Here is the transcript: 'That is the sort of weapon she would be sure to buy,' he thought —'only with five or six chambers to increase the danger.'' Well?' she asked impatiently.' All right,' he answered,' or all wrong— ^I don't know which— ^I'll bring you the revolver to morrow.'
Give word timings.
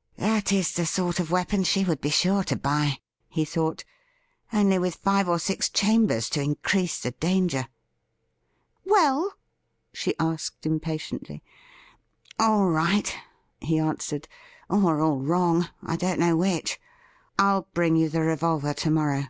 'That 0.18 0.52
is 0.52 0.70
the 0.70 0.86
sort 0.86 1.18
of 1.18 1.32
weapon 1.32 1.64
she 1.64 1.82
would 1.84 2.00
be 2.00 2.08
sure 2.08 2.44
to 2.44 2.54
buy,' 2.54 3.00
he 3.28 3.44
thought 3.44 3.82
—'only 4.52 4.78
with 4.78 4.94
five 4.94 5.28
or 5.28 5.40
six 5.40 5.68
chambers 5.68 6.30
to 6.30 6.40
increase 6.40 7.00
the 7.00 7.10
danger.'' 7.10 7.66
Well?' 8.84 9.34
she 9.92 10.14
asked 10.20 10.64
impatiently.' 10.64 11.42
All 12.38 12.68
right,' 12.68 13.16
he 13.60 13.80
answered,' 13.80 14.28
or 14.70 15.00
all 15.00 15.18
wrong— 15.18 15.68
^I 15.84 15.98
don't 15.98 16.20
know 16.20 16.36
which— 16.36 16.78
^I'll 17.40 17.66
bring 17.74 17.96
you 17.96 18.08
the 18.08 18.20
revolver 18.20 18.74
to 18.74 18.90
morrow.' 18.90 19.24